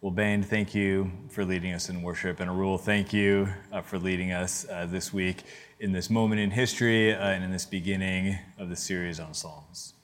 Well, 0.00 0.12
Bain, 0.12 0.44
thank 0.44 0.76
you 0.76 1.10
for 1.28 1.44
leading 1.44 1.72
us 1.72 1.88
in 1.88 2.02
worship. 2.02 2.38
And 2.38 2.48
Arul, 2.48 2.78
thank 2.78 3.12
you 3.12 3.48
uh, 3.72 3.80
for 3.80 3.98
leading 3.98 4.30
us 4.30 4.64
uh, 4.70 4.86
this 4.86 5.12
week 5.12 5.42
in 5.80 5.90
this 5.90 6.08
moment 6.08 6.40
in 6.40 6.52
history 6.52 7.12
uh, 7.12 7.30
and 7.30 7.42
in 7.42 7.50
this 7.50 7.66
beginning 7.66 8.38
of 8.58 8.68
the 8.68 8.76
series 8.76 9.18
on 9.18 9.34
Psalms. 9.34 9.94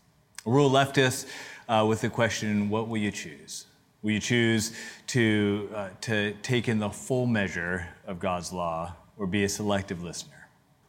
Arul 0.45 0.69
left 0.69 0.99
us 0.99 1.27
uh, 1.69 1.87
with 1.89 2.01
the 2.01 2.09
question 2.09 2.69
what 2.71 2.89
will 2.89 2.99
you 2.99 3.13
choose? 3.13 3.67
Will 4.03 4.11
you 4.11 4.19
choose 4.19 4.73
to, 5.07 5.71
uh, 5.73 5.91
to 6.01 6.35
take 6.43 6.69
in 6.69 6.81
the 6.81 6.91
full 6.91 7.27
measure 7.27 7.87
of 8.05 8.19
God's 8.19 8.53
law 8.53 8.97
or 9.17 9.29
be 9.29 9.45
a 9.45 9.49
selective 9.49 10.03
listener? 10.03 10.49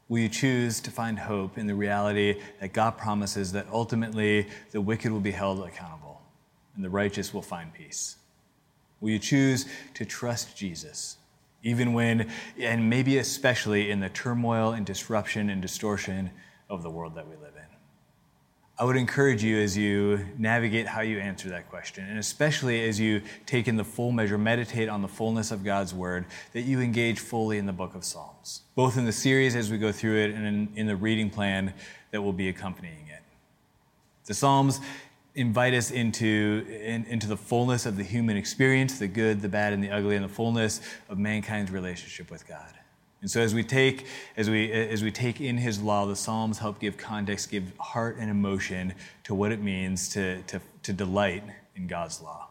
Will 0.10 0.18
you 0.18 0.30
choose 0.30 0.80
to 0.80 0.90
find 0.90 1.20
hope 1.20 1.60
in 1.60 1.68
the 1.68 1.76
reality 1.76 2.42
that 2.60 2.74
God 2.74 2.98
promises 2.98 3.52
that 3.52 3.68
ultimately 3.72 4.48
the 4.72 4.82
wicked 4.82 5.12
will 5.12 5.20
be 5.20 5.30
held 5.30 5.60
accountable 5.60 6.24
and 6.76 6.84
the 6.84 6.90
righteous 6.90 7.36
will 7.36 7.44
find 7.44 7.72
peace? 7.72 8.16
Will 9.06 9.12
you 9.12 9.20
choose 9.20 9.68
to 9.94 10.04
trust 10.04 10.58
Jesus, 10.58 11.18
even 11.62 11.94
when, 11.94 12.28
and 12.60 12.90
maybe 12.90 13.20
especially 13.20 13.92
in 13.92 14.00
the 14.00 14.10
turmoil 14.10 14.72
and 14.72 14.84
disruption 14.84 15.52
and 15.52 15.62
distortion 15.62 16.32
of 16.72 16.82
the 16.82 16.90
world 16.90 17.14
that 17.14 17.28
we 17.28 17.36
live 17.36 17.54
in? 17.56 17.78
I 18.80 18.84
would 18.84 18.96
encourage 18.96 19.44
you 19.44 19.60
as 19.60 19.78
you 19.78 20.26
navigate 20.40 20.88
how 20.88 21.02
you 21.02 21.20
answer 21.20 21.50
that 21.50 21.70
question, 21.70 22.04
and 22.04 22.18
especially 22.18 22.84
as 22.90 23.00
you 23.00 23.22
take 23.46 23.68
in 23.68 23.76
the 23.76 23.84
full 23.84 24.12
measure, 24.12 24.40
meditate 24.40 24.90
on 24.90 25.04
the 25.04 25.08
fullness 25.08 25.52
of 25.52 25.64
God's 25.64 25.94
word, 25.94 26.26
that 26.54 26.62
you 26.62 26.82
engage 26.82 27.20
fully 27.20 27.60
in 27.60 27.68
the 27.68 27.74
book 27.74 27.94
of 27.94 28.04
Psalms, 28.04 28.62
both 28.74 28.98
in 28.98 29.06
the 29.06 29.12
series 29.12 29.56
as 29.56 29.70
we 29.70 29.78
go 29.78 29.92
through 29.92 30.18
it 30.18 30.32
and 30.32 30.48
in, 30.48 30.70
in 30.76 30.88
the 30.88 30.96
reading 30.96 31.30
plan 31.30 31.76
that 32.10 32.24
will 32.24 32.34
be 32.34 32.50
accompanying 32.50 33.06
it. 33.14 33.22
The 34.26 34.34
Psalms 34.34 34.82
invite 35.36 35.74
us 35.74 35.92
into, 35.92 36.66
in, 36.82 37.06
into 37.06 37.28
the 37.28 37.38
fullness 37.38 37.86
of 37.86 37.98
the 37.98 38.04
human 38.04 38.38
experience, 38.38 39.00
the 39.00 39.08
good, 39.08 39.42
the 39.42 39.50
bad, 39.50 39.74
and 39.74 39.84
the 39.84 39.92
ugly, 39.92 40.16
and 40.16 40.24
the 40.24 40.30
fullness 40.30 40.82
of 41.10 41.18
mankind's 41.18 41.72
relationship 41.72 42.32
with 42.32 42.48
God. 42.48 42.74
And 43.22 43.30
so 43.30 43.42
as 43.42 43.54
we 43.54 43.64
take, 43.64 44.06
as 44.38 44.50
we, 44.50 44.72
as 44.72 45.04
we 45.04 45.12
take 45.12 45.42
in 45.42 45.58
his 45.58 45.82
law, 45.82 46.06
the 46.06 46.16
Psalms 46.16 46.60
help 46.60 46.80
give 46.80 46.96
context, 46.96 47.50
give 47.50 47.76
heart 47.80 48.18
and 48.18 48.30
emotion 48.30 48.94
to 49.24 49.34
what 49.34 49.52
it 49.52 49.62
means 49.62 50.10
to, 50.10 50.42
to, 50.44 50.62
to 50.84 50.94
delight 50.94 51.44
in 51.76 51.88
God's 51.88 52.22
law. 52.22 52.50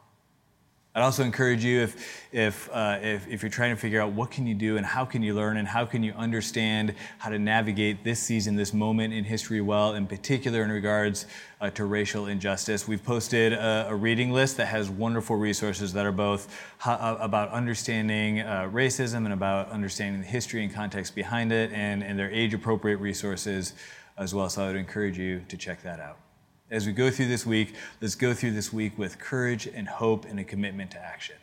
I'd 0.96 1.02
also 1.02 1.24
encourage 1.24 1.64
you 1.64 1.80
if, 1.80 2.28
if, 2.30 2.70
uh, 2.72 3.00
if, 3.02 3.26
if, 3.26 3.42
you're 3.42 3.50
trying 3.50 3.74
to 3.74 3.80
figure 3.80 4.00
out 4.00 4.12
what 4.12 4.30
can 4.30 4.46
you 4.46 4.54
do 4.54 4.76
and 4.76 4.86
how 4.86 5.04
can 5.04 5.24
you 5.24 5.34
learn 5.34 5.56
and 5.56 5.66
how 5.66 5.84
can 5.84 6.04
you 6.04 6.12
understand 6.12 6.94
how 7.18 7.30
to 7.30 7.38
navigate 7.38 8.04
this 8.04 8.20
season, 8.20 8.54
this 8.54 8.72
moment 8.72 9.12
in 9.12 9.24
history 9.24 9.60
well, 9.60 9.94
in 9.94 10.06
particular 10.06 10.62
in 10.62 10.70
regards 10.70 11.26
uh, 11.60 11.68
to 11.70 11.84
racial 11.84 12.28
injustice. 12.28 12.86
We've 12.86 13.02
posted 13.02 13.54
a, 13.54 13.88
a, 13.88 13.94
reading 13.96 14.30
list 14.30 14.56
that 14.58 14.66
has 14.66 14.88
wonderful 14.88 15.34
resources 15.34 15.92
that 15.94 16.06
are 16.06 16.12
both 16.12 16.48
uh, 16.84 17.16
about 17.18 17.50
understanding 17.50 18.42
uh, 18.42 18.70
racism 18.72 19.24
and 19.24 19.32
about 19.32 19.70
understanding 19.70 20.20
the 20.20 20.28
history 20.28 20.62
and 20.62 20.72
context 20.72 21.16
behind 21.16 21.50
it 21.50 21.72
and, 21.72 22.04
and 22.04 22.16
their 22.16 22.30
age 22.30 22.54
appropriate 22.54 22.98
resources 22.98 23.74
as 24.16 24.32
well. 24.32 24.48
So 24.48 24.62
I 24.62 24.68
would 24.68 24.76
encourage 24.76 25.18
you 25.18 25.42
to 25.48 25.56
check 25.56 25.82
that 25.82 25.98
out. 25.98 26.23
As 26.70 26.86
we 26.86 26.92
go 26.92 27.10
through 27.10 27.28
this 27.28 27.44
week, 27.44 27.74
let's 28.00 28.14
go 28.14 28.32
through 28.32 28.52
this 28.52 28.72
week 28.72 28.96
with 28.96 29.18
courage 29.18 29.66
and 29.66 29.86
hope 29.86 30.24
and 30.24 30.40
a 30.40 30.44
commitment 30.44 30.90
to 30.92 30.98
action. 30.98 31.36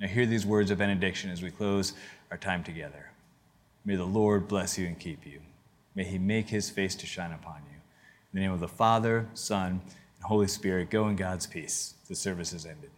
Now, 0.00 0.08
hear 0.08 0.26
these 0.26 0.44
words 0.44 0.72
of 0.72 0.78
benediction 0.78 1.30
as 1.30 1.40
we 1.40 1.52
close 1.52 1.92
our 2.32 2.36
time 2.36 2.64
together. 2.64 3.10
May 3.84 3.94
the 3.94 4.04
Lord 4.04 4.48
bless 4.48 4.76
you 4.76 4.86
and 4.86 4.98
keep 4.98 5.24
you. 5.24 5.40
May 5.94 6.02
he 6.02 6.18
make 6.18 6.48
his 6.48 6.68
face 6.68 6.96
to 6.96 7.06
shine 7.06 7.32
upon 7.32 7.62
you. 7.70 7.76
In 8.32 8.34
the 8.34 8.40
name 8.40 8.52
of 8.52 8.58
the 8.58 8.66
Father, 8.66 9.28
Son, 9.34 9.80
and 10.16 10.24
Holy 10.24 10.48
Spirit, 10.48 10.90
go 10.90 11.08
in 11.08 11.14
God's 11.14 11.46
peace. 11.46 11.94
The 12.08 12.16
service 12.16 12.52
is 12.52 12.66
ended. 12.66 12.90